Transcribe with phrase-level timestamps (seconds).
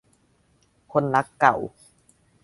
[0.91, 1.55] คนรักเก่า